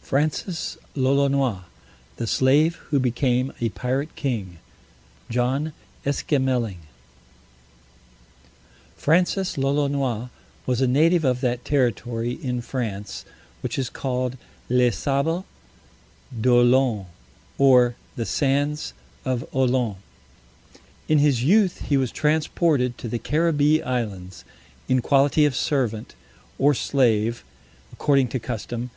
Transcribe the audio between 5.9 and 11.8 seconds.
ESQUEMELING Francis Lolonois was a native of that